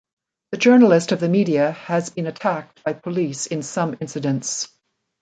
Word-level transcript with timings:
The 0.51 0.57
journalist 0.57 1.11
of 1.11 1.19
the 1.19 1.29
media 1.29 1.73
has 1.73 2.09
been 2.09 2.25
attacked 2.25 2.83
by 2.83 2.93
police 2.93 3.45
in 3.45 3.61
some 3.61 3.97
incidents. 4.01 4.67